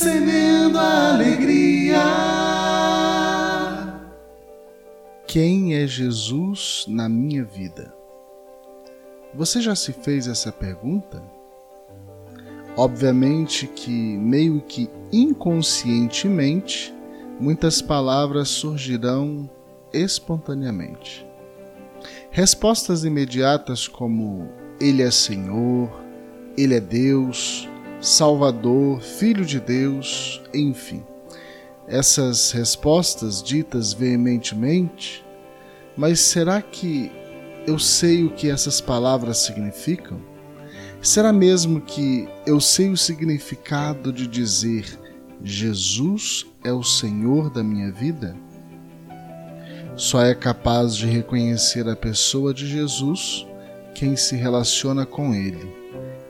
Semendo 0.00 0.78
alegria. 0.78 1.98
Quem 5.26 5.74
é 5.74 5.88
Jesus 5.88 6.84
na 6.86 7.08
minha 7.08 7.44
vida? 7.44 7.92
Você 9.34 9.60
já 9.60 9.74
se 9.74 9.92
fez 9.92 10.28
essa 10.28 10.52
pergunta? 10.52 11.20
Obviamente 12.76 13.66
que, 13.66 13.90
meio 13.90 14.60
que 14.60 14.88
inconscientemente, 15.10 16.94
muitas 17.40 17.82
palavras 17.82 18.46
surgirão 18.50 19.50
espontaneamente. 19.92 21.26
Respostas 22.30 23.02
imediatas 23.02 23.88
como 23.88 24.48
Ele 24.80 25.02
é 25.02 25.10
Senhor, 25.10 25.90
Ele 26.56 26.76
é 26.76 26.80
Deus, 26.80 27.68
Salvador, 28.00 29.00
Filho 29.00 29.44
de 29.44 29.58
Deus, 29.58 30.40
enfim. 30.54 31.04
Essas 31.86 32.52
respostas 32.52 33.42
ditas 33.42 33.92
veementemente, 33.92 35.24
mas 35.96 36.20
será 36.20 36.62
que 36.62 37.10
eu 37.66 37.78
sei 37.78 38.24
o 38.24 38.30
que 38.30 38.50
essas 38.50 38.80
palavras 38.80 39.38
significam? 39.38 40.20
Será 41.02 41.32
mesmo 41.32 41.80
que 41.80 42.28
eu 42.46 42.60
sei 42.60 42.90
o 42.90 42.96
significado 42.96 44.12
de 44.12 44.26
dizer 44.26 44.98
Jesus 45.42 46.46
é 46.64 46.72
o 46.72 46.82
Senhor 46.82 47.50
da 47.50 47.62
minha 47.62 47.90
vida? 47.90 48.36
Só 49.96 50.22
é 50.22 50.34
capaz 50.34 50.96
de 50.96 51.06
reconhecer 51.06 51.88
a 51.88 51.96
pessoa 51.96 52.54
de 52.54 52.66
Jesus 52.66 53.44
quem 53.94 54.14
se 54.14 54.36
relaciona 54.36 55.04
com 55.04 55.34
Ele, 55.34 55.74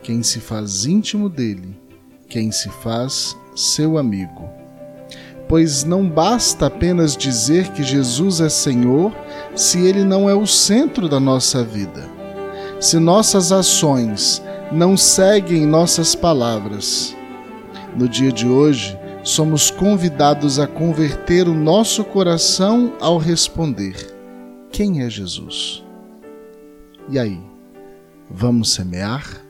quem 0.01 0.23
se 0.23 0.39
faz 0.39 0.85
íntimo 0.85 1.29
dele, 1.29 1.77
quem 2.27 2.51
se 2.51 2.69
faz 2.69 3.35
seu 3.55 3.97
amigo. 3.97 4.49
Pois 5.47 5.83
não 5.83 6.07
basta 6.07 6.67
apenas 6.67 7.17
dizer 7.17 7.69
que 7.69 7.83
Jesus 7.83 8.39
é 8.39 8.49
Senhor 8.49 9.11
se 9.55 9.79
Ele 9.79 10.03
não 10.03 10.29
é 10.29 10.35
o 10.35 10.45
centro 10.45 11.09
da 11.09 11.19
nossa 11.19 11.63
vida. 11.63 12.07
Se 12.79 12.99
nossas 12.99 13.51
ações 13.51 14.41
não 14.71 14.95
seguem 14.95 15.65
nossas 15.65 16.13
palavras. 16.13 17.15
No 17.95 18.07
dia 18.07 18.31
de 18.31 18.47
hoje, 18.47 18.97
somos 19.23 19.71
convidados 19.71 20.59
a 20.59 20.67
converter 20.67 21.47
o 21.47 21.53
nosso 21.53 22.03
coração 22.03 22.93
ao 22.99 23.17
responder: 23.17 23.95
Quem 24.71 25.01
é 25.01 25.09
Jesus? 25.09 25.83
E 27.09 27.17
aí, 27.17 27.41
vamos 28.29 28.71
semear? 28.71 29.48